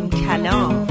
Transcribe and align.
نیم 0.00 0.10
کلام. 0.10 0.86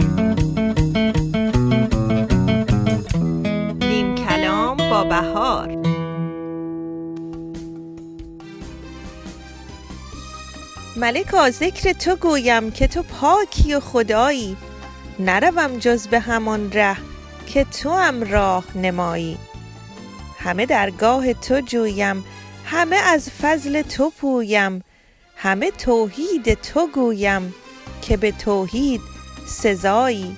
نیم 3.82 4.16
کلام 4.16 4.78
با 4.78 5.04
بهار. 5.04 5.68
ملکا 10.96 11.50
ذکر 11.50 11.93
تو 11.93 12.16
گویم 12.16 12.71
که 12.71 12.88
تو 12.88 13.04
پاکی 13.04 13.74
و 13.74 13.80
خدایی. 13.80 14.57
نروم 15.20 15.78
جز 15.78 16.07
به 16.07 16.20
همان 16.20 16.71
ره 16.71 16.98
که 17.48 17.64
تو 17.64 17.91
هم 17.91 18.23
راه 18.23 18.64
نمایی. 18.76 19.38
همه 20.39 20.66
درگاه 20.66 21.34
تو 21.34 21.62
جویم 21.62 22.23
همه 22.66 22.96
از 22.96 23.30
فضل 23.41 23.82
تو 23.82 24.10
پویم. 24.10 24.83
همه 25.36 25.71
توحید 25.71 26.54
تو 26.54 26.88
گویم. 26.88 27.54
که 28.09 28.18
به 28.18 28.31
توحید 28.31 29.01
سزایی. 29.47 30.36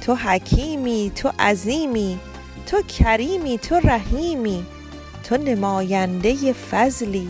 تو 0.00 0.14
حکیمی 0.14 1.12
تو 1.14 1.32
عظیمی 1.38 2.18
تو 2.66 2.82
کریمی 2.82 3.58
تو 3.58 3.74
رحیمی 3.74 4.66
تو 5.28 5.36
نماینده 5.36 6.52
فضلی 6.52 7.28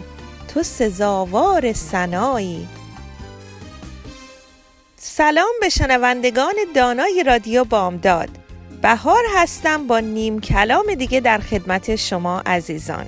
تو 0.54 0.62
سزاوار 0.62 1.72
سنایی 1.72 2.68
سلام 4.96 5.52
به 5.60 5.68
شنوندگان 5.68 6.54
دانای 6.74 7.24
رادیو 7.26 7.64
بامداد. 7.64 8.28
بهار 8.82 9.24
هستم 9.36 9.86
با 9.86 10.00
نیم 10.00 10.40
کلام 10.40 10.94
دیگه 10.94 11.20
در 11.20 11.38
خدمت 11.38 11.96
شما 11.96 12.40
عزیزان. 12.46 13.06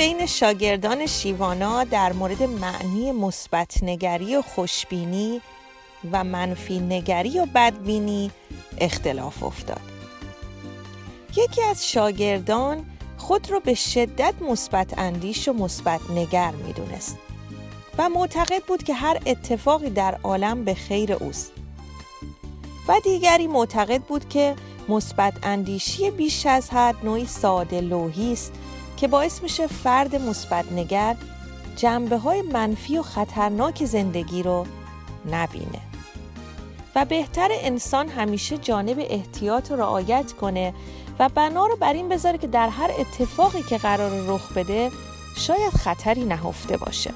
بین 0.00 0.26
شاگردان 0.26 1.06
شیوانا 1.06 1.84
در 1.84 2.12
مورد 2.12 2.42
معنی 2.42 3.12
مثبت 3.12 3.82
نگری 3.82 4.36
و 4.36 4.42
خوشبینی 4.42 5.40
و 6.12 6.24
منفی 6.24 6.78
نگری 6.78 7.38
و 7.38 7.46
بدبینی 7.54 8.30
اختلاف 8.78 9.42
افتاد. 9.42 9.80
یکی 11.36 11.62
از 11.62 11.90
شاگردان 11.90 12.86
خود 13.16 13.50
را 13.50 13.60
به 13.60 13.74
شدت 13.74 14.34
مثبت 14.40 14.98
اندیش 14.98 15.48
و 15.48 15.52
مثبت 15.52 16.00
نگر 16.10 16.50
می‌دونست 16.50 17.18
و 17.98 18.08
معتقد 18.08 18.62
بود 18.62 18.82
که 18.82 18.94
هر 18.94 19.20
اتفاقی 19.26 19.90
در 19.90 20.18
عالم 20.22 20.64
به 20.64 20.74
خیر 20.74 21.12
اوست. 21.12 21.52
و 22.88 23.00
دیگری 23.04 23.46
معتقد 23.46 24.02
بود 24.02 24.28
که 24.28 24.56
مثبت 24.88 25.34
اندیشی 25.42 26.10
بیش 26.10 26.46
از 26.46 26.70
حد 26.70 26.96
نوعی 27.04 27.26
ساده 27.26 27.80
لوحی 27.80 28.32
است 28.32 28.52
که 29.00 29.08
باعث 29.08 29.42
میشه 29.42 29.66
فرد 29.66 30.16
مثبت 30.16 30.72
نگر 30.72 31.16
جنبه 31.76 32.16
های 32.16 32.42
منفی 32.42 32.98
و 32.98 33.02
خطرناک 33.02 33.84
زندگی 33.84 34.42
رو 34.42 34.66
نبینه 35.30 35.80
و 36.94 37.04
بهتر 37.04 37.48
انسان 37.52 38.08
همیشه 38.08 38.58
جانب 38.58 39.06
احتیاط 39.10 39.70
رو 39.70 39.76
رعایت 39.76 40.32
کنه 40.32 40.74
و 41.18 41.28
بنا 41.28 41.66
رو 41.66 41.76
بر 41.76 41.92
این 41.92 42.08
بذاره 42.08 42.38
که 42.38 42.46
در 42.46 42.68
هر 42.68 42.90
اتفاقی 42.98 43.62
که 43.62 43.78
قرار 43.78 44.10
رخ 44.26 44.52
بده 44.52 44.90
شاید 45.36 45.72
خطری 45.72 46.24
نهفته 46.24 46.76
باشه 46.76 47.10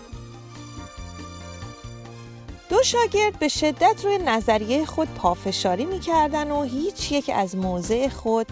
دو 2.68 2.82
شاگرد 2.82 3.38
به 3.38 3.48
شدت 3.48 4.04
روی 4.04 4.18
نظریه 4.18 4.84
خود 4.84 5.08
پافشاری 5.14 5.84
می‌کردن 5.84 6.50
و 6.50 6.62
هیچ 6.62 7.12
یک 7.12 7.30
از 7.34 7.56
موضع 7.56 8.08
خود 8.08 8.46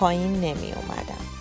پایین 0.00 0.32
نمی 0.32 0.72
اومدن. 0.72 1.33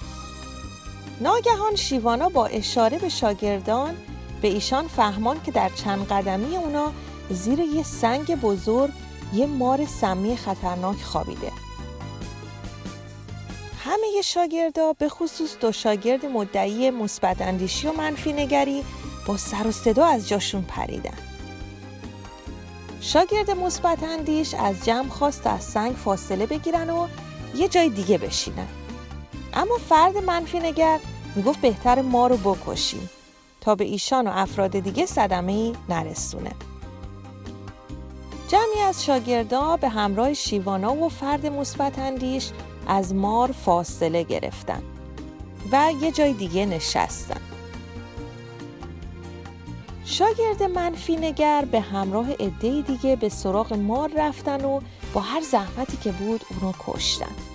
ناگهان 1.23 1.75
شیوانا 1.75 2.29
با 2.29 2.45
اشاره 2.45 2.99
به 2.99 3.09
شاگردان 3.09 3.95
به 4.41 4.47
ایشان 4.47 4.87
فهمان 4.87 5.41
که 5.41 5.51
در 5.51 5.69
چند 5.69 6.07
قدمی 6.07 6.57
اونا 6.57 6.91
زیر 7.29 7.59
یه 7.59 7.83
سنگ 7.83 8.35
بزرگ 8.35 8.91
یه 9.33 9.45
مار 9.45 9.85
سمی 9.85 10.37
خطرناک 10.37 11.01
خوابیده. 11.01 11.51
همه 13.85 14.21
شاگردا 14.23 14.93
به 14.93 15.09
خصوص 15.09 15.55
دو 15.59 15.71
شاگرد 15.71 16.25
مدعی 16.25 16.91
مثبت 16.91 17.41
اندیشی 17.41 17.87
و 17.87 17.93
منفی 17.93 18.33
نگری 18.33 18.83
با 19.25 19.37
سر 19.37 19.67
و 19.67 19.71
صدا 19.71 20.05
از 20.05 20.29
جاشون 20.29 20.61
پریدن. 20.61 21.17
شاگرد 23.01 23.51
مثبت 23.51 24.03
اندیش 24.03 24.53
از 24.53 24.85
جمع 24.85 25.09
خواست 25.09 25.47
از 25.47 25.63
سنگ 25.63 25.95
فاصله 25.95 26.45
بگیرن 26.45 26.89
و 26.89 27.07
یه 27.55 27.67
جای 27.67 27.89
دیگه 27.89 28.17
بشینن. 28.17 28.67
اما 29.53 29.77
فرد 29.89 30.17
منفی 30.17 30.59
نگر 30.59 30.99
می‌گفت 31.35 31.61
بهتر 31.61 32.01
ما 32.01 32.27
رو 32.27 32.37
بکشیم 32.37 33.09
تا 33.61 33.75
به 33.75 33.83
ایشان 33.83 34.27
و 34.27 34.31
افراد 34.33 34.79
دیگه 34.79 35.05
صدمه 35.05 35.51
ای 35.51 35.73
نرسونه. 35.89 36.51
جمعی 38.47 38.81
از 38.87 39.05
شاگردا 39.05 39.77
به 39.77 39.89
همراه 39.89 40.33
شیوانا 40.33 40.95
و 40.95 41.09
فرد 41.09 41.45
مثبت 41.45 41.99
اندیش 41.99 42.49
از 42.87 43.15
مار 43.15 43.51
فاصله 43.51 44.23
گرفتن 44.23 44.83
و 45.71 45.91
یه 46.01 46.11
جای 46.11 46.33
دیگه 46.33 46.65
نشستن. 46.65 47.41
شاگرد 50.05 50.63
منفی 50.63 51.15
نگر 51.15 51.65
به 51.71 51.79
همراه 51.79 52.31
عده 52.31 52.81
دیگه 52.81 53.15
به 53.15 53.29
سراغ 53.29 53.73
مار 53.73 54.11
رفتن 54.17 54.65
و 54.65 54.81
با 55.13 55.21
هر 55.21 55.41
زحمتی 55.41 55.97
که 55.97 56.11
بود 56.11 56.41
اونو 56.49 56.73
کشتن. 56.79 57.52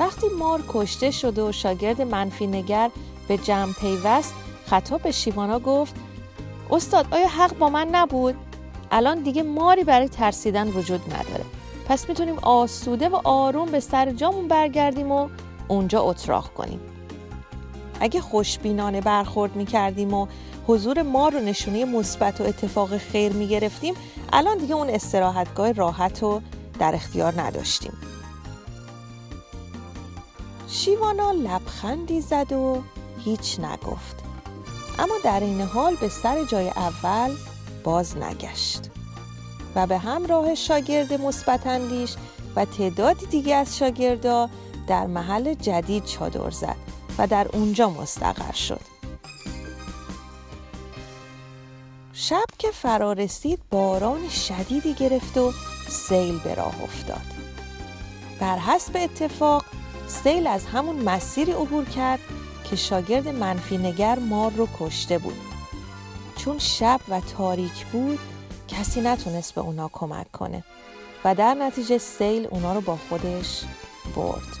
وقتی 0.00 0.26
مار 0.38 0.62
کشته 0.68 1.10
شد 1.10 1.38
و 1.38 1.52
شاگرد 1.52 2.02
منفی 2.02 2.46
نگر 2.46 2.90
به 3.28 3.38
جمع 3.38 3.72
پیوست 3.72 4.34
خطاب 4.66 5.02
به 5.02 5.10
شیوانا 5.12 5.58
گفت 5.58 5.94
استاد 6.70 7.06
آیا 7.10 7.28
حق 7.28 7.58
با 7.58 7.68
من 7.68 7.88
نبود؟ 7.92 8.34
الان 8.90 9.22
دیگه 9.22 9.42
ماری 9.42 9.84
برای 9.84 10.08
ترسیدن 10.08 10.68
وجود 10.68 11.00
نداره. 11.14 11.44
پس 11.88 12.08
می‌تونیم 12.08 12.38
آسوده 12.38 13.08
و 13.08 13.20
آروم 13.24 13.70
به 13.70 13.80
سر 13.80 14.12
جامون 14.12 14.48
برگردیم 14.48 15.12
و 15.12 15.28
اونجا 15.68 16.02
اتراق 16.02 16.54
کنیم. 16.54 16.80
اگه 18.00 18.20
خوشبینانه 18.20 19.00
برخورد 19.00 19.56
می‌کردیم 19.56 20.14
و 20.14 20.26
حضور 20.66 21.02
ما 21.02 21.28
رو 21.28 21.40
نشونه 21.40 21.84
مثبت 21.84 22.40
و 22.40 22.44
اتفاق 22.44 22.96
خیر 22.96 23.32
می‌گرفتیم 23.32 23.94
الان 24.32 24.58
دیگه 24.58 24.74
اون 24.74 24.90
استراحتگاه 24.90 25.72
راحت 25.72 26.22
رو 26.22 26.42
در 26.78 26.94
اختیار 26.94 27.40
نداشتیم. 27.40 27.92
شیوانا 30.70 31.32
لبخندی 31.32 32.20
زد 32.20 32.52
و 32.52 32.82
هیچ 33.24 33.60
نگفت. 33.60 34.16
اما 34.98 35.14
در 35.24 35.40
این 35.40 35.60
حال 35.60 35.96
به 35.96 36.08
سر 36.08 36.44
جای 36.44 36.68
اول 36.68 37.36
باز 37.84 38.16
نگشت 38.16 38.90
و 39.74 39.86
به 39.86 39.98
همراه 39.98 40.54
شاگرد 40.54 41.12
مثبت 41.12 41.66
اندیش 41.66 42.14
و 42.56 42.64
تعدادی 42.64 43.26
دیگه 43.26 43.54
از 43.54 43.78
شاگردا 43.78 44.50
در 44.86 45.06
محل 45.06 45.54
جدید 45.54 46.04
چادر 46.04 46.50
زد 46.50 46.76
و 47.18 47.26
در 47.26 47.48
اونجا 47.52 47.90
مستقر 47.90 48.52
شد. 48.52 48.80
شب 52.12 52.44
که 52.58 52.70
فرا 52.70 53.12
رسید 53.12 53.60
باران 53.70 54.28
شدیدی 54.28 54.94
گرفت 54.94 55.38
و 55.38 55.52
سیل 55.88 56.38
به 56.38 56.54
راه 56.54 56.82
افتاد. 56.82 57.26
بر 58.40 58.58
حسب 58.58 58.96
اتفاق 58.96 59.64
سیل 60.10 60.46
از 60.46 60.66
همون 60.66 60.96
مسیری 60.96 61.52
عبور 61.52 61.84
کرد 61.84 62.20
که 62.64 62.76
شاگرد 62.76 63.28
منفی 63.28 63.78
نگر 63.78 64.18
مار 64.18 64.52
رو 64.52 64.68
کشته 64.78 65.18
بود. 65.18 65.38
چون 66.36 66.58
شب 66.58 67.00
و 67.08 67.20
تاریک 67.20 67.86
بود 67.86 68.18
کسی 68.68 69.00
نتونست 69.00 69.54
به 69.54 69.60
اونا 69.60 69.90
کمک 69.92 70.32
کنه. 70.32 70.64
و 71.24 71.34
در 71.34 71.54
نتیجه 71.54 71.98
سیل 71.98 72.46
اونا 72.50 72.72
رو 72.72 72.80
با 72.80 72.98
خودش 73.08 73.62
برد. 74.16 74.56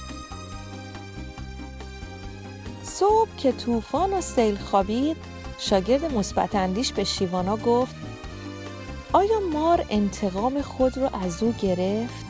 صبح 2.82 3.36
که 3.36 3.52
طوفان 3.52 4.12
و 4.12 4.20
سیل 4.20 4.56
خوابید 4.56 5.16
شاگرد 5.58 6.14
مثبت 6.14 6.54
اندیش 6.54 6.92
به 6.92 7.04
شیوانا 7.04 7.56
گفت 7.56 7.94
آیا 9.12 9.40
مار 9.52 9.86
انتقام 9.90 10.62
خود 10.62 10.98
رو 10.98 11.16
از 11.16 11.42
او 11.42 11.54
گرفت؟ 11.62 12.29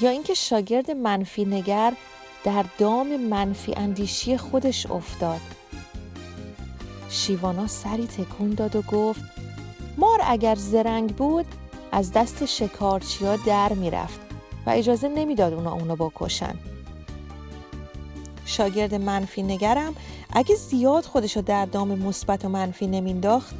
یا 0.00 0.10
اینکه 0.10 0.34
شاگرد 0.34 0.90
منفی 0.90 1.44
نگر 1.44 1.92
در 2.44 2.64
دام 2.78 3.16
منفی 3.16 3.74
اندیشی 3.76 4.36
خودش 4.36 4.86
افتاد. 4.86 5.40
شیوانا 7.10 7.66
سری 7.66 8.06
تکون 8.06 8.50
داد 8.50 8.76
و 8.76 8.82
گفت 8.82 9.20
مار 9.98 10.20
اگر 10.24 10.54
زرنگ 10.54 11.16
بود 11.16 11.46
از 11.92 12.12
دست 12.12 12.44
شکارچیا 12.44 13.36
در 13.36 13.72
می‌رفت 13.72 14.20
و 14.66 14.70
اجازه 14.70 15.08
نمی‌داد 15.08 15.52
اونا 15.52 15.72
اونو 15.72 15.96
بکشن. 15.96 16.54
شاگرد 18.44 18.94
منفی 18.94 19.42
نگرم 19.42 19.94
اگه 20.32 20.54
زیاد 20.54 21.04
خودشو 21.04 21.40
در 21.40 21.66
دام 21.66 21.98
مثبت 21.98 22.44
و 22.44 22.48
منفی 22.48 22.86
نمینداخت 22.86 23.54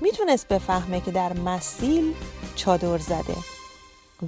می‌تونست 0.00 0.48
بفهمه 0.48 1.00
که 1.00 1.10
در 1.10 1.32
مسیل 1.32 2.14
چادر 2.56 2.98
زده. 2.98 3.36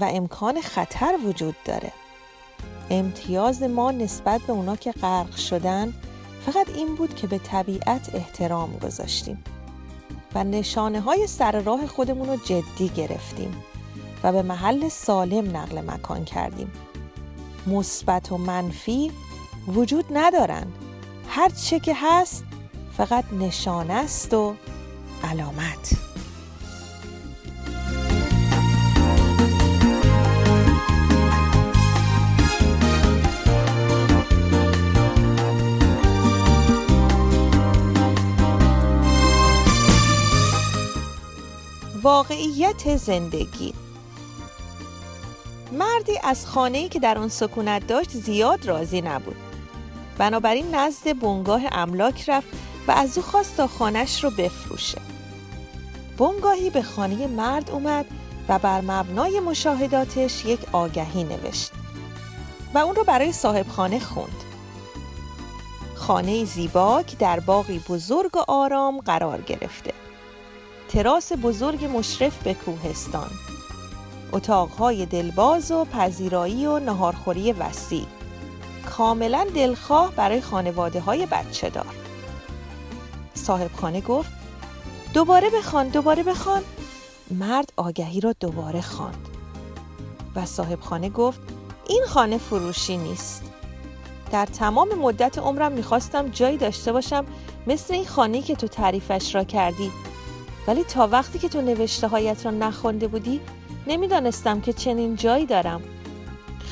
و 0.00 0.05
امکان 0.05 0.61
خطر 0.61 1.19
وجود 1.25 1.55
داره. 1.64 1.93
امتیاز 2.91 3.62
ما 3.62 3.91
نسبت 3.91 4.41
به 4.41 4.52
اونا 4.52 4.76
که 4.76 4.93
غرق 4.93 5.37
شدن 5.37 5.94
فقط 6.46 6.69
این 6.69 6.94
بود 6.94 7.14
که 7.14 7.26
به 7.26 7.38
طبیعت 7.38 8.14
احترام 8.14 8.79
گذاشتیم 8.79 9.44
و 10.35 10.44
نشانه 10.44 11.00
های 11.00 11.26
سر 11.26 11.61
راه 11.61 11.87
خودمون 11.87 12.29
رو 12.29 12.37
جدی 12.37 12.88
گرفتیم 12.88 13.62
و 14.23 14.32
به 14.32 14.43
محل 14.43 14.88
سالم 14.88 15.56
نقل 15.56 15.91
مکان 15.91 16.25
کردیم. 16.25 16.73
مثبت 17.67 18.32
و 18.32 18.38
منفی 18.38 19.12
وجود 19.69 20.05
ندارن. 20.11 20.67
هر 21.29 21.49
چه 21.49 21.81
که 21.81 21.94
هست 21.96 22.44
فقط 22.96 23.25
نشانه 23.32 23.94
است 23.94 24.35
و 24.35 24.55
علامت. 25.25 26.04
واقعیت 42.05 42.97
زندگی. 42.97 43.75
مردی 45.73 46.19
از 46.23 46.47
خانه‌ای 46.47 46.89
که 46.89 46.99
در 46.99 47.19
آن 47.19 47.29
سکونت 47.29 47.87
داشت 47.87 48.11
زیاد 48.11 48.67
راضی 48.67 49.01
نبود. 49.01 49.37
بنابراین 50.19 50.75
نزد 50.75 51.19
بنگاه 51.19 51.62
املاک 51.73 52.29
رفت 52.29 52.49
و 52.89 52.93
از 52.93 53.19
او 53.19 53.25
خواست 53.25 53.56
تا 53.56 53.67
خانش 53.67 54.25
رو 54.25 54.31
بفروشه. 54.31 54.99
بنگاهی 56.19 56.71
به 56.71 56.83
خانه 56.83 57.27
مرد 57.27 57.71
اومد 57.71 58.06
و 58.49 58.59
بر 58.59 58.81
مبنای 58.81 59.41
مشاهداتش 59.41 60.45
یک 60.45 60.61
آگهی 60.73 61.25
نوشت 61.25 61.73
و 62.75 62.79
اون 62.79 62.95
رو 62.95 63.05
برای 63.05 63.33
صاحب 63.33 63.69
خانه 63.69 63.99
خوند. 63.99 64.45
خانه 65.95 66.45
زیبا 66.45 67.03
که 67.03 67.17
در 67.17 67.41
باقی 67.41 67.79
بزرگ 67.89 68.37
و 68.37 68.45
آرام 68.49 69.01
قرار 69.01 69.41
گرفته. 69.41 70.04
تراس 70.94 71.32
بزرگ 71.43 71.85
مشرف 71.85 72.43
به 72.43 72.55
کوهستان. 72.55 73.31
اتاقهای 74.32 75.06
دلباز 75.06 75.70
و 75.70 75.85
پذیرایی 75.85 76.67
و 76.67 76.79
نهارخوری 76.79 77.52
وسیع. 77.52 78.06
کاملا 78.91 79.46
دلخواه 79.55 80.12
برای 80.12 80.41
خانواده 80.41 81.00
های 81.00 81.26
بچه 81.26 81.70
دار. 81.70 81.94
صاحب 83.35 83.70
خانه 83.73 84.00
گفت 84.00 84.31
دوباره 85.14 85.50
بخوان 85.50 85.88
دوباره 85.88 86.23
بخوان. 86.23 86.62
مرد 87.31 87.73
آگهی 87.76 88.20
را 88.20 88.35
دوباره 88.41 88.81
خواند. 88.81 89.29
و 90.37 90.46
صاحب 90.46 90.81
خانه 90.81 91.08
گفت 91.08 91.41
این 91.88 92.05
خانه 92.08 92.38
فروشی 92.38 92.96
نیست. 92.96 93.43
در 94.31 94.46
تمام 94.46 94.88
مدت 94.88 95.38
عمرم 95.38 95.73
می‌خواستم 95.73 96.29
جایی 96.29 96.56
داشته 96.56 96.93
باشم 96.93 97.25
مثل 97.67 97.94
این 97.94 98.06
خانه 98.06 98.43
که 98.43 98.56
تو 98.56 98.69
تعریفش 98.69 99.35
را 99.35 99.44
کردی. 99.44 99.91
ولی 100.67 100.85
تا 100.85 101.07
وقتی 101.07 101.39
که 101.39 101.49
تو 101.49 101.61
نوشته 101.61 102.09
هایت 102.09 102.45
را 102.45 102.51
نخونده 102.51 103.09
بودی 103.09 103.41
نمی‌دانستم 103.87 104.61
که 104.61 104.73
چنین 104.73 105.17
جایی 105.17 105.47
دارم. 105.47 105.83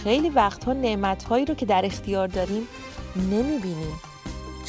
خیلی 0.05 0.31
وقتها 0.31 0.73
نعمت 0.73 1.25
هایی 1.25 1.45
رو 1.45 1.55
که 1.55 1.67
در 1.67 1.87
اختیار 1.87 2.29
داریم 2.29 2.69
نمی‌بینیم. 3.17 4.01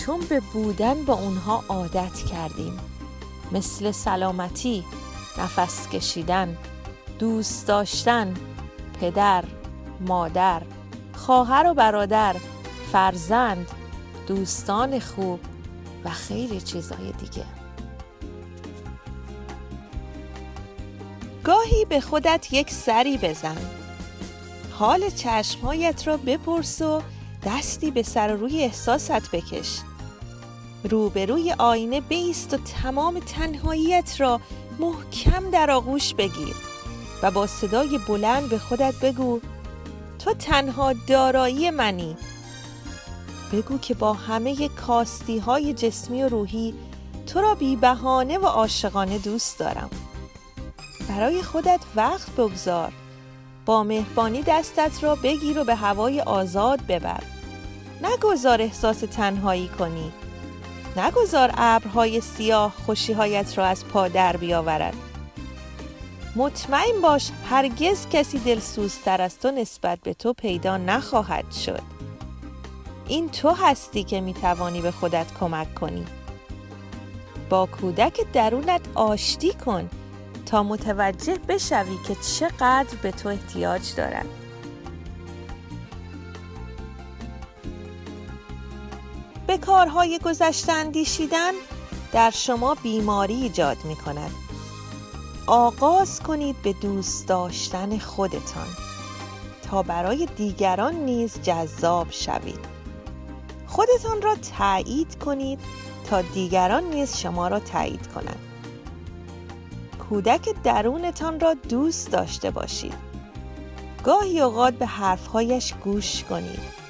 چون 0.06 0.20
به 0.30 0.40
بودن 0.54 1.06
با 1.06 1.14
اونها 1.14 1.64
عادت 1.70 2.16
کردیم. 2.31 2.80
مثل 3.52 3.92
سلامتی، 3.92 4.84
نفس 5.40 5.90
کشیدن، 5.90 6.58
دوست 7.20 7.68
داشتن، 7.68 8.34
پدر، 9.02 9.44
مادر، 10.08 10.62
خواهر 11.14 11.68
و 11.68 11.74
برادر، 11.74 12.36
فرزند، 12.92 13.68
دوستان 14.28 15.00
خوب 15.00 15.40
و 16.06 16.10
خیلی 16.10 16.62
چیزهای 16.62 17.12
دیگه. 17.12 17.46
گاهی 21.44 21.86
به 21.86 22.01
خودت 22.01 22.48
یک 22.54 22.72
سری 22.72 23.18
بزن. 23.18 23.57
حال 24.72 25.10
چشمهایت 25.10 26.07
را 26.07 26.18
بپرس 26.18 26.81
و 26.81 27.01
دستی 27.45 27.92
به 27.92 28.04
سر 28.04 28.28
روی 28.28 28.63
احساست 28.63 29.31
بکش. 29.31 29.80
روبروی 30.84 31.54
آینه 31.60 32.01
بیست 32.01 32.54
و 32.54 32.57
تمام 32.57 33.19
تنهاییت 33.19 34.22
را 34.22 34.42
محکم 34.80 35.50
در 35.50 35.72
آغوش 35.72 36.13
بگیر 36.13 36.56
و 37.24 37.31
با 37.31 37.48
صدای 37.48 37.98
بلند 37.98 38.50
به 38.50 38.57
خودت 38.57 38.96
بگو 38.96 39.39
تو 40.19 40.34
تنها 40.34 40.94
دارایی 40.94 41.69
منی. 41.69 42.18
بگو 43.51 43.78
که 43.78 43.94
با 43.94 44.13
همه 44.13 44.69
کاستی 44.69 45.39
های 45.39 45.74
جسمی 45.74 46.24
و 46.24 46.30
روحی 46.30 46.74
تو 47.28 47.42
را 47.42 47.56
بی 47.56 47.75
بهانه 47.75 48.38
و 48.38 48.46
عاشقانه 48.46 49.18
دوست 49.18 49.60
دارم. 49.60 49.89
برای 51.18 51.44
خودت 51.44 51.80
وقت 51.95 52.31
بگذار. 52.31 52.92
با 53.65 53.83
مهربانی 53.83 54.42
دستت 54.42 55.04
را 55.04 55.15
بگیر 55.15 55.60
و 55.60 55.63
به 55.63 55.75
هوای 55.75 56.21
آزاد 56.21 56.81
ببر. 56.88 57.24
نگذار 58.04 58.62
احساس 58.62 59.00
تنهایی 59.00 59.68
کنی. 59.68 60.12
نگذار 60.98 61.51
ابرهای 61.57 62.21
سیاه 62.21 62.74
خوشیهایت 62.86 63.57
را 63.57 63.65
از 63.65 63.86
پا 63.86 64.07
در 64.07 64.38
بیاورد. 64.38 64.94
مطمئن 66.36 67.01
باش 67.01 67.30
هرگز 67.50 68.07
کسی 68.10 68.39
دلسوزتر 68.39 69.21
از 69.21 69.39
تو 69.39 69.51
نسبت 69.51 70.00
به 70.00 70.13
تو 70.13 70.33
پیدا 70.33 70.77
نخواهد 70.77 71.51
شد. 71.51 71.81
این 73.07 73.30
تو 73.30 73.50
هستی 73.50 74.04
که 74.04 74.21
می 74.21 74.33
توانی 74.33 74.81
به 74.81 74.92
خودت 74.92 75.27
کمک 75.39 75.75
کنی. 75.75 76.06
با 77.50 77.65
کودک 77.65 78.31
درونت 78.33 78.81
آشتی 78.95 79.54
کن. 79.54 79.89
تا 80.45 80.63
متوجه 80.63 81.38
بشوی 81.48 81.98
که 82.07 82.16
چقدر 82.16 82.98
به 83.01 83.12
تو 83.12 83.30
احتیاج 83.30 83.95
دارد 83.95 84.25
به 89.48 89.57
کارهای 89.57 90.20
گذشته 90.20 90.72
اندیشیدن 90.72 91.51
در 92.12 92.29
شما 92.29 92.75
بیماری 92.75 93.34
ایجاد 93.34 93.77
می 93.84 93.96
کند 93.96 94.32
آغاز 95.48 96.20
کنید 96.20 96.62
به 96.62 96.74
دوست 96.74 97.27
داشتن 97.27 97.98
خودتان 97.98 98.67
تا 99.70 99.84
برای 99.84 100.27
دیگران 100.36 100.96
نیز 100.96 101.41
جذاب 101.41 102.08
شوید. 102.12 102.60
خودتان 103.67 104.22
را 104.22 104.36
تایید 104.58 105.20
کنید 105.20 105.60
تا 106.10 106.22
دیگران 106.22 106.84
نیز 106.84 107.17
شما 107.17 107.48
را 107.48 107.60
تایید 107.60 108.08
کنند. 108.08 108.52
کودک 110.10 110.50
درونتان 110.63 111.39
را 111.39 111.53
دوست 111.53 112.12
داشته 112.12 112.51
باشید 112.51 112.93
گاهی 114.03 114.41
اوقات 114.41 114.74
به 114.74 114.86
حرفهایش 114.86 115.74
گوش 115.74 116.24
کنید 116.24 116.83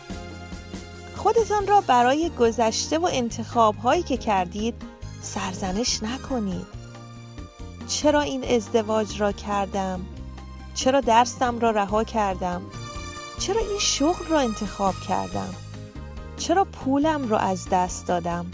خودتان 1.15 1.67
را 1.67 1.81
برای 1.81 2.29
گذشته 2.29 2.97
و 2.97 3.09
انتخاب 3.11 3.75
هایی 3.75 4.03
که 4.03 4.17
کردید 4.17 4.75
سرزنش 5.21 6.03
نکنید 6.03 6.83
چرا 7.87 8.21
این 8.21 8.43
ازدواج 8.43 9.21
را 9.21 9.31
کردم؟ 9.31 10.05
چرا 10.75 11.01
درسم 11.01 11.59
را 11.59 11.71
رها 11.71 12.03
کردم؟ 12.03 12.61
چرا 13.39 13.59
این 13.59 13.79
شغل 13.79 14.25
را 14.25 14.39
انتخاب 14.39 14.95
کردم؟ 15.07 15.53
چرا 16.37 16.65
پولم 16.65 17.29
را 17.29 17.37
از 17.39 17.69
دست 17.71 18.07
دادم؟ 18.07 18.45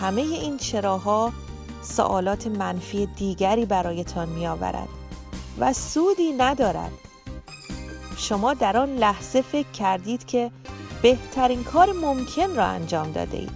همه 0.00 0.22
این 0.22 0.58
چراها 0.58 1.32
سوالات 1.82 2.46
منفی 2.46 3.06
دیگری 3.06 3.66
برایتان 3.66 4.28
می 4.28 4.46
آورد 4.46 4.88
و 5.58 5.72
سودی 5.72 6.32
ندارد. 6.32 6.92
شما 8.16 8.54
در 8.54 8.76
آن 8.76 8.96
لحظه 8.96 9.42
فکر 9.42 9.70
کردید 9.70 10.26
که 10.26 10.50
بهترین 11.02 11.64
کار 11.64 11.92
ممکن 11.92 12.56
را 12.56 12.64
انجام 12.64 13.12
داده 13.12 13.38
اید. 13.38 13.50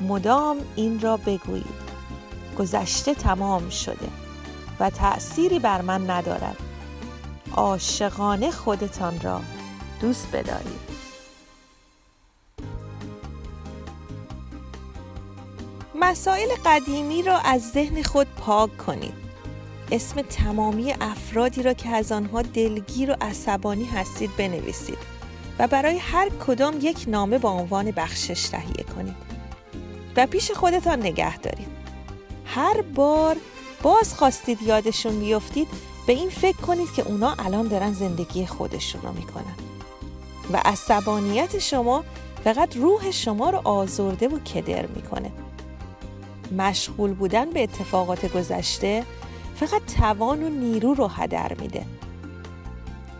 مدام 0.00 0.56
این 0.76 1.00
را 1.00 1.16
بگویید. 1.16 1.90
گذشته 2.58 3.14
تمام 3.14 3.70
شده 3.70 4.08
و 4.80 4.90
تأثیری 4.90 5.58
بر 5.58 5.80
من 5.80 6.10
ندارد. 6.10 6.56
عاشقانه 7.52 8.50
خودتان 8.50 9.20
را 9.20 9.40
دوست 10.00 10.28
بدارید. 10.32 10.89
مسائل 16.00 16.48
قدیمی 16.64 17.22
را 17.22 17.38
از 17.38 17.70
ذهن 17.70 18.02
خود 18.02 18.26
پاک 18.38 18.78
کنید. 18.78 19.14
اسم 19.92 20.22
تمامی 20.22 20.94
افرادی 21.00 21.62
را 21.62 21.72
که 21.72 21.88
از 21.88 22.12
آنها 22.12 22.42
دلگیر 22.42 23.10
و 23.10 23.16
عصبانی 23.20 23.84
هستید 23.84 24.36
بنویسید 24.36 24.98
و 25.58 25.66
برای 25.66 25.98
هر 25.98 26.28
کدام 26.46 26.74
یک 26.80 27.04
نامه 27.08 27.38
با 27.38 27.50
عنوان 27.50 27.90
بخشش 27.90 28.48
تهیه 28.48 28.84
کنید 28.96 29.14
و 30.16 30.26
پیش 30.26 30.50
خودتان 30.50 31.00
نگه 31.00 31.38
دارید. 31.38 31.68
هر 32.44 32.82
بار 32.82 33.36
باز 33.82 34.14
خواستید 34.14 34.62
یادشون 34.62 35.20
بیفتید 35.20 35.68
به 36.06 36.12
این 36.12 36.30
فکر 36.30 36.56
کنید 36.56 36.92
که 36.92 37.02
اونا 37.02 37.34
الان 37.38 37.68
دارن 37.68 37.92
زندگی 37.92 38.46
خودشون 38.46 39.02
رو 39.02 39.12
می‌کنن. 39.12 39.54
و 40.52 40.62
عصبانیت 40.64 41.58
شما 41.58 42.04
فقط 42.44 42.76
روح 42.76 43.10
شما 43.10 43.50
رو 43.50 43.60
آزرده 43.64 44.28
و 44.28 44.38
کدر 44.38 44.86
می‌کنه. 44.86 45.30
مشغول 46.58 47.12
بودن 47.14 47.50
به 47.50 47.62
اتفاقات 47.62 48.32
گذشته 48.32 49.04
فقط 49.56 49.82
توان 49.98 50.42
و 50.42 50.48
نیرو 50.48 50.94
رو 50.94 51.06
هدر 51.06 51.54
میده. 51.54 51.84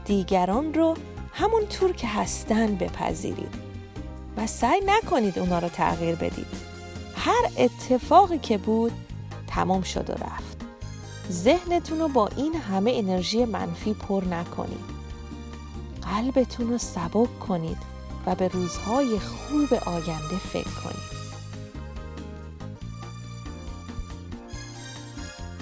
دیگران 0.05 0.75
رو 0.75 0.97
همون 1.33 1.93
که 1.97 2.09
هستن 2.09 2.75
بپذیرید 2.75 3.55
و 4.37 4.47
سعی 4.47 4.81
نکنید 4.87 5.39
اونا 5.39 5.59
رو 5.59 5.69
تغییر 5.69 6.15
بدید. 6.15 6.47
هر 7.17 7.51
اتفاقی 7.57 8.39
که 8.39 8.59
بود 8.59 8.93
تمام 9.47 9.83
شد 9.83 10.11
و 10.11 10.13
رفت. 10.13 10.61
ذهنتون 11.31 11.99
رو 11.99 12.09
با 12.09 12.29
این 12.37 12.55
همه 12.55 12.93
انرژی 12.95 13.45
منفی 13.45 13.95
پر 13.95 14.25
نکنید. 14.25 15.01
قلبتون 16.03 16.71
رو 16.71 16.79
سبک 16.79 17.39
کنید 17.39 17.79
و 18.27 18.35
به 18.35 18.49
روزهای 18.49 19.19
خوب 19.19 19.75
آینده 19.87 20.39
فکر 20.53 20.71
کنید. 20.85 21.20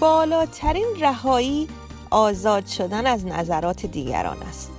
بالاترین 0.00 0.86
رهایی 1.00 1.68
آزاد 2.10 2.66
شدن 2.66 3.06
از 3.06 3.26
نظرات 3.26 3.86
دیگران 3.86 4.42
است. 4.42 4.70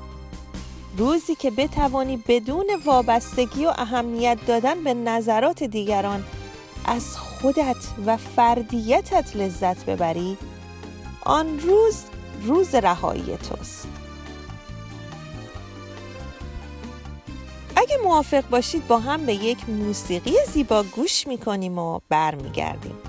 روزی 0.98 1.36
که 1.36 1.52
بتوانی 1.52 2.24
بدون 2.28 2.66
وابستگی 2.86 3.66
و 3.66 3.74
اهمیت 3.78 4.38
دادن 4.48 4.84
به 4.84 4.94
نظرات 4.94 5.64
دیگران 5.64 6.24
از 6.86 7.18
خودت 7.18 7.76
و 8.06 8.18
فردیتت 8.18 9.36
لذت 9.36 9.86
ببری 9.86 10.38
آن 11.26 11.60
روز 11.60 12.04
روز 12.44 12.76
رهایی 12.76 13.38
توست. 13.38 13.88
اگه 17.76 17.98
موافق 18.04 18.50
باشید 18.50 18.88
با 18.88 19.00
هم 19.00 19.26
به 19.26 19.34
یک 19.34 19.70
موسیقی 19.70 20.34
زیبا 20.54 20.84
گوش 20.84 21.28
می‌کنیم 21.28 21.80
و 21.80 22.00
برمیگردیم. 22.10 23.09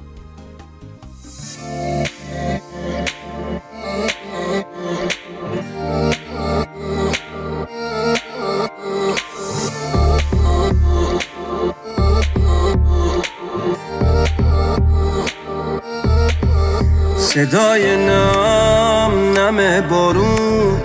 صدای 17.34 17.96
نم 17.96 19.38
نم 19.38 19.88
بارون. 19.88 20.82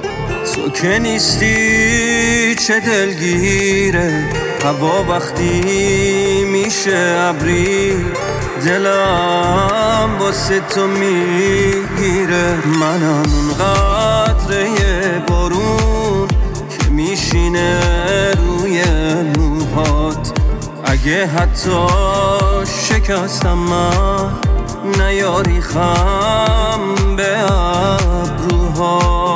تو 0.55 0.69
که 0.69 0.99
نیستی 0.99 2.55
چه 2.55 2.79
دلگیره. 2.79 4.23
هوا 4.63 5.03
وقتی 5.03 5.61
میشه 6.43 7.15
ابری. 7.19 8.05
دلم 8.65 10.09
واسه 10.19 10.59
تو 10.59 10.87
می‌گیره. 10.87 12.57
منم 12.79 13.23
اون 13.35 13.53
قطره 13.53 14.67
بارون 15.27 16.27
که 16.79 16.89
میشینه 16.89 17.79
روی 18.31 18.83
موهات. 19.37 20.31
اگه 20.85 21.27
حتی 21.27 21.87
شکستم 22.89 23.53
من 23.53 24.44
نیاری 24.85 25.61
خم 25.61 27.15
به 27.17 27.51
ابروهات. 28.71 29.35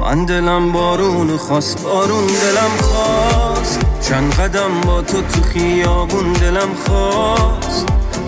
من 0.00 0.24
دلم 0.24 0.72
بارون 0.72 1.36
خواست 1.36 1.82
بارون 1.82 2.26
دلم 2.26 2.76
خواست. 2.82 3.80
چند 4.08 4.34
قدم 4.34 4.80
با 4.80 5.02
تو 5.02 5.22
تو 5.22 5.42
خیابون 5.42 6.32
دلم 6.32 6.74
خواست. 6.86 7.86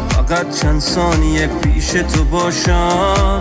فقط 0.09 0.61
چند 0.61 0.81
ثانیه 0.81 1.47
پیش 1.47 1.87
تو 1.91 2.25
باشم. 2.25 3.41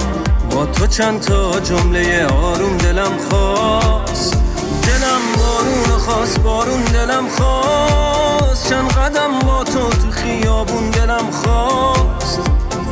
با 0.51 0.65
تو 0.65 0.87
چند 0.87 1.21
تا 1.21 1.59
جمله 1.59 2.25
آروم 2.25 2.77
دلم 2.77 3.17
خواست. 3.29 4.37
دلم 4.83 5.21
بارون 5.37 5.99
خواست 5.99 6.39
بارون 6.39 6.83
دلم 6.83 7.27
خواست. 7.29 8.69
چند 8.69 8.91
قدم 8.91 9.39
با 9.39 9.63
تو 9.63 9.89
تو 9.89 10.11
خیابون 10.11 10.89
دلم 10.89 11.31
خواست. 11.31 12.26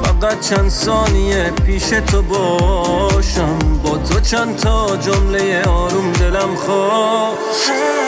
فقط 0.05 0.39
چند 0.39 0.69
ثانیه 0.69 1.51
پیش 1.65 1.89
تو 1.89 2.21
باشم. 2.21 3.59
با 3.83 3.97
تو 3.97 4.19
چند 4.19 4.57
تا 4.57 4.97
جمله 4.97 5.63
آروم 5.63 6.11
دلم 6.11 6.55
خواست. 6.55 8.04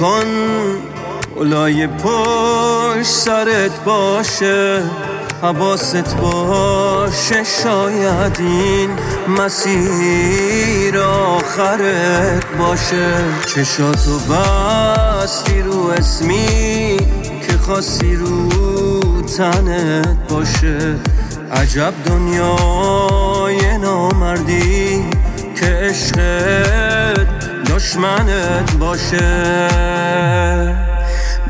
کن 0.00 0.24
اولای 1.36 1.86
پشت 1.86 3.02
سرت 3.02 3.84
باشه 3.84 4.82
حواست 5.42 6.16
باشه 6.16 7.44
شاید 7.44 8.36
این 8.40 8.90
مسیر 9.38 10.98
آخرت 10.98 12.46
باشه. 12.58 13.14
چشاتو 13.54 14.18
بستی 14.18 15.62
رو 15.62 15.86
اسمی 15.98 16.96
که 17.46 17.58
خاصی 17.66 18.16
رو 18.16 18.48
تنت 19.22 20.28
باشه. 20.28 20.94
عجب 21.52 21.92
دنیای 22.06 23.78
نامردی 23.78 25.04
که 25.60 25.66
عشقت 25.66 27.07
دشمنت 27.78 28.72
باشه. 28.72 29.68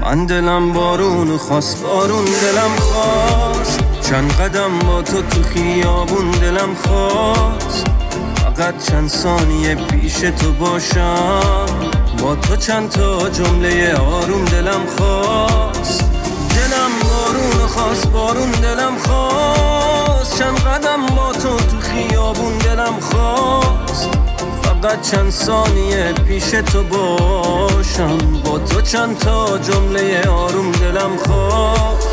من 0.00 0.26
دلم 0.26 0.72
بارون 0.72 1.36
خواست 1.36 1.82
بارون 1.82 2.24
دلم 2.24 2.76
خواست. 2.76 3.80
چند 4.02 4.32
قدم 4.32 4.78
با 4.78 5.02
تو 5.02 5.22
تو 5.22 5.42
خیابون 5.42 6.30
دلم 6.30 6.74
خواست. 6.74 7.86
فقط 8.36 8.84
چند 8.90 9.08
ثانیه 9.08 9.74
پیش 9.74 10.14
تو 10.14 10.52
باشم. 10.52 11.66
با 12.22 12.36
تو 12.36 12.56
چند 12.56 12.90
تا 12.90 13.30
جمله 13.30 13.96
آروم 13.96 14.44
دلم 14.44 14.86
خواست. 14.98 16.04
دلم 16.50 16.92
بارون 17.02 17.66
خواست 17.66 18.08
بارون 18.08 18.50
دلم 18.50 18.98
خواست. 18.98 20.38
چند 20.38 20.58
قدم 20.58 21.06
با 21.16 21.32
تو 21.32 21.56
تو 21.56 21.80
خیابون 21.80 22.58
دلم 22.58 23.00
خواست. 23.00 24.27
فقط 24.82 25.10
چند 25.10 25.30
ثانیه 25.30 26.12
پیش 26.12 26.50
تو 26.50 26.82
باشم. 26.82 28.18
با 28.44 28.58
تو 28.58 28.80
چند 28.80 29.18
تا 29.18 29.58
جمله 29.58 30.28
آروم 30.28 30.72
دلم 30.72 31.16
خواست. 31.16 32.07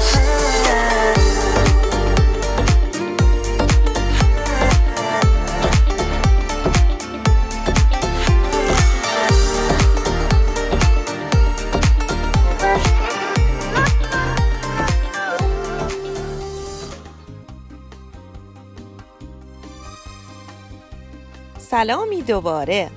سلامی 21.85 22.21
دوباره. 22.21 22.91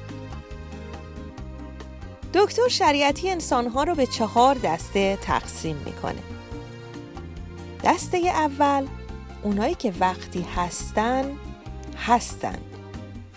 دکتر 2.35 2.69
شریعتی 2.69 3.31
انسانها 3.31 3.85
رو 3.85 3.95
به 3.95 4.07
چهار 4.07 4.55
دسته 4.55 5.19
تقسیم 5.23 5.77
می‌کنه. 5.87 6.23
دسته 7.85 8.19
اول 8.19 8.87
اونایی 9.43 9.75
که 9.75 9.93
وقتی 10.01 10.47
هستن 10.57 11.37
هستن. 12.07 12.59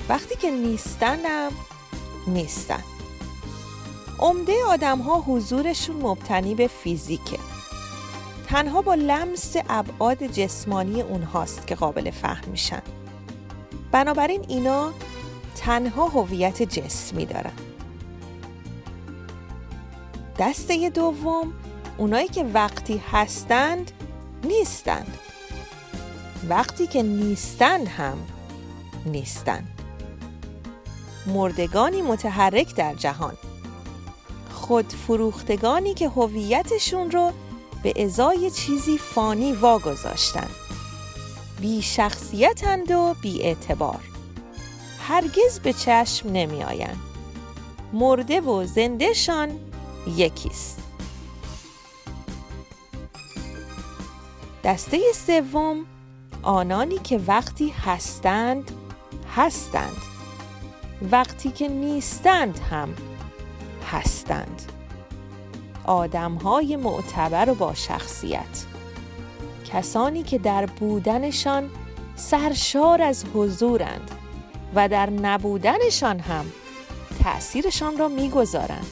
وقتی 0.10 0.36
که 0.36 0.52
نیستن 0.52 1.20
هم 1.26 1.52
نیستن. 2.28 2.84
عمده 4.20 4.54
آدم 4.68 5.00
ها 5.00 5.22
حضورشون 5.22 5.96
مبتنی 5.96 6.56
به 6.56 6.68
فیزیکه. 6.68 7.40
تنها 8.48 8.82
با 8.82 8.96
لمس 8.96 9.56
ابعاد 9.70 10.24
جسمانی 10.24 11.02
اونهاست 11.02 11.68
که 11.68 11.76
قابل 11.76 12.12
فهم 12.12 12.50
میشن. 12.52 12.82
بنابراین 13.92 14.46
اینا 14.48 14.94
تنها 15.56 16.08
هویت 16.08 16.64
جسمی 16.64 17.26
دارن 17.26 17.54
دسته 20.40 20.90
دوم 20.90 21.54
اونایی 21.98 22.28
که 22.28 22.44
وقتی 22.44 23.02
هستند 23.12 23.92
نیستند. 24.44 25.18
وقتی 26.50 26.88
که 26.88 27.04
نیستند 27.04 27.88
هم 27.88 28.18
نیستند. 29.06 29.68
مردگانی 31.28 32.02
متحرک 32.02 32.76
در 32.76 32.96
جهان. 32.96 33.38
خود 34.52 34.90
فروختگانی 34.90 35.94
که 35.94 36.10
هویتشون 36.10 37.12
رو 37.12 37.32
به 37.84 38.04
ازای 38.04 38.52
چیزی 38.52 38.98
فانی 38.98 39.54
واگذاشتن. 39.54 40.50
بی 41.62 41.82
شخصیتند 41.82 42.92
و 42.92 43.16
بی 43.22 43.42
اعتبار 43.42 44.11
هرگز 45.08 45.60
به 45.64 45.74
چشم 45.74 46.30
نمی 46.30 46.64
آین. 46.64 46.88
مرده 47.94 48.42
و 48.42 48.66
زندهشان 48.66 49.50
یکیست. 50.08 50.80
دسته 54.64 55.00
سوم 55.14 55.86
آنانی 56.44 56.98
که 56.98 57.22
وقتی 57.28 57.70
هستند 57.70 58.72
هستند. 59.36 59.98
وقتی 61.12 61.52
که 61.52 61.68
نیستند 61.68 62.60
هم 62.60 62.90
هستند. 63.92 64.72
آدم 65.86 66.34
های 66.36 66.76
معتبر 66.76 67.50
و 67.50 67.56
با 67.56 67.74
شخصیت. 67.74 68.66
کسانی 69.74 70.24
که 70.24 70.38
در 70.38 70.66
بودنشان 70.66 71.70
سرشار 72.16 73.02
از 73.02 73.26
حضورند. 73.34 74.21
و 74.76 74.88
در 74.88 75.10
نبودنشان 75.10 76.20
هم 76.20 76.46
تأثیرشان 77.24 77.98
را 77.98 78.08
می‌گذارند. 78.08 78.88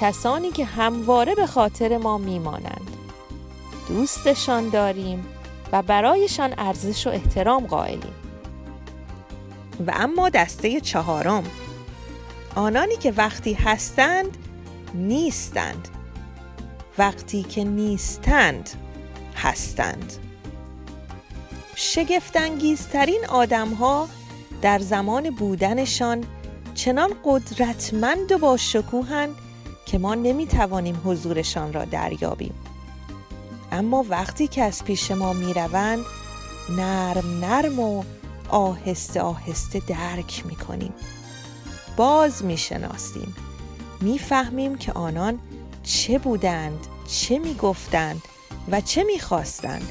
کسانی 0.00 0.50
که 0.50 0.64
همواره 0.64 1.34
به 1.34 1.46
خاطر 1.46 1.98
ما 1.98 2.18
میمانند. 2.18 2.90
دوستشان 3.88 4.68
داریم 4.68 5.26
و 5.72 5.82
برایشان 5.82 6.54
ارزش 6.58 7.06
و 7.06 7.10
احترام 7.10 7.66
قائلیم. 7.66 8.14
و 9.86 9.92
اما 9.94 10.28
دسته 10.28 10.80
چهارم. 10.80 11.44
آنانی 12.54 12.96
که 12.96 13.12
وقتی 13.12 13.52
هستند 13.52 14.36
نیستند. 14.94 15.88
وقتی 16.98 17.42
که 17.42 17.64
نیستند 17.64 18.70
هستند. 19.36 20.12
شگفتانگیزترین 21.74 23.26
آدم 23.28 23.68
ها 23.68 24.08
در 24.62 24.78
زمان 24.78 25.30
بودنشان 25.30 26.24
چنان 26.74 27.10
قدرتمند 27.24 28.32
و 28.32 28.38
با 28.38 28.56
شکوهند 28.56 29.34
که 29.86 29.98
ما 29.98 30.14
نمی‌توانیم 30.14 31.00
حضورشان 31.04 31.72
را 31.72 31.84
دریابیم. 31.84 32.54
اما 33.72 34.04
وقتی 34.08 34.48
که 34.48 34.62
از 34.62 34.84
پیش 34.84 35.10
ما 35.10 35.32
می‌روند 35.32 36.04
نرم 36.76 37.38
نرم 37.40 37.80
و 37.80 38.04
آهسته 38.48 39.20
آهسته 39.20 39.82
درک 39.86 40.46
می‌کنیم. 40.46 40.92
باز 41.96 42.44
می‌شناسیم. 42.44 43.34
می‌فهمیم 44.00 44.78
که 44.78 44.92
آنان 44.92 45.38
چه 45.82 46.18
بودند 46.18 46.86
چه 47.08 47.38
می‌گفتند 47.38 48.22
و 48.70 48.80
چه 48.80 49.04
می‌خواستند. 49.04 49.88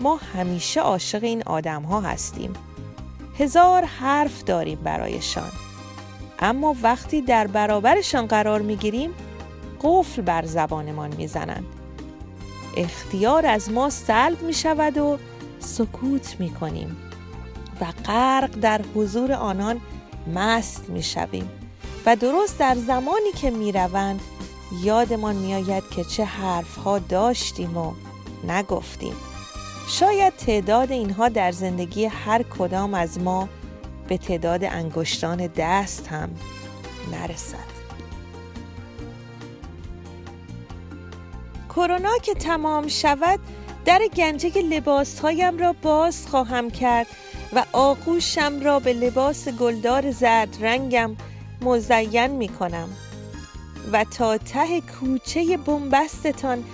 ما 0.00 0.16
همیشه 0.16 0.80
عاشق 0.80 1.24
این 1.24 1.42
آدم 1.42 1.82
ها 1.82 2.00
هستیم. 2.00 2.52
هزار 3.38 3.84
حرف 3.84 4.44
داریم 4.44 4.78
برایشان. 4.84 5.50
اما 6.38 6.76
وقتی 6.82 7.22
در 7.22 7.46
برابرشان 7.46 8.26
قرار 8.26 8.62
می‌گیریم 8.62 9.10
قفل 9.82 10.22
بر 10.22 10.44
زبانمان 10.44 11.14
می‌زنند. 11.16 11.66
اختیار 12.76 13.46
از 13.46 13.70
ما 13.70 13.90
سلب 13.90 14.42
می 14.42 14.54
شود 14.54 14.98
و 14.98 15.18
سکوت 15.58 16.36
می 16.38 16.50
کنیم 16.50 16.96
و 17.80 17.84
غرق 18.06 18.50
در 18.60 18.80
حضور 18.94 19.32
آنان 19.32 19.80
مست 20.34 20.88
می 20.88 21.02
شویم 21.02 21.50
و 22.06 22.16
درست 22.16 22.58
در 22.58 22.74
زمانی 22.74 23.32
که 23.36 23.50
می 23.50 23.72
روند 23.72 24.20
یادمان 24.82 25.36
می 25.36 25.54
آید 25.54 25.82
که 25.90 26.04
چه 26.04 26.24
حرف 26.24 26.76
ها 26.76 26.98
داشتیم 26.98 27.76
و 27.76 27.92
نگفتیم. 28.48 29.14
شاید 29.88 30.36
تعداد 30.36 30.92
اینها 30.92 31.28
در 31.28 31.52
زندگی 31.52 32.04
هر 32.04 32.42
کدام 32.42 32.94
از 32.94 33.20
ما 33.20 33.48
به 34.08 34.18
تعداد 34.18 34.64
انگشتان 34.64 35.46
دست 35.46 36.08
هم 36.08 36.30
نرسد. 37.12 37.74
کرونا 41.68 42.18
که 42.22 42.34
تمام 42.34 42.88
شود 42.88 43.40
در 43.84 44.00
گنجه 44.16 44.62
لباسهایم 44.62 45.58
را 45.58 45.72
باز 45.72 46.26
خواهم 46.26 46.70
کرد 46.70 47.06
و 47.52 47.64
آغوشم 47.72 48.60
را 48.60 48.78
به 48.78 48.92
لباس 48.92 49.48
گلدار 49.48 50.10
زرد 50.10 50.56
رنگم 50.60 51.16
مزین 51.62 52.26
می 52.26 52.48
کنم 52.48 52.88
و 53.92 54.04
تا 54.04 54.38
ته 54.38 54.80
کوچه 54.80 55.56
بنبستتان 55.56 56.64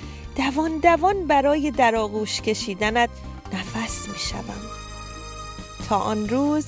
دوان 0.40 0.79
دوان 0.79 1.26
برای 1.26 1.70
در 1.70 1.96
آغوش 1.96 2.40
کشیدنت 2.40 3.11
نفس 3.53 4.09
می 4.09 4.18
شوم. 4.18 4.62
تا 5.88 5.98
آن 5.98 6.29
روز 6.29 6.66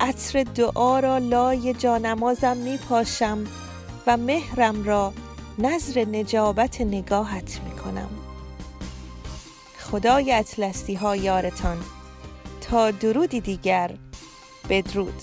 عطر 0.00 0.42
دعا 0.42 1.00
را 1.00 1.18
لای 1.18 1.74
جانمازم 1.74 2.56
می 2.56 2.76
پاشم 2.76 3.44
و 4.06 4.16
مهرم 4.16 4.84
را 4.84 5.12
نظر 5.58 6.04
نجابت 6.04 6.80
نگاهت 6.80 7.60
می 7.64 7.70
کنم 7.70 8.08
خدای 9.78 10.32
اطلستی 10.32 10.94
ها 10.94 11.16
یارتان 11.16 11.78
تا 12.60 12.90
درودی 12.90 13.40
دیگر 13.40 13.90
بدرود 14.70 15.22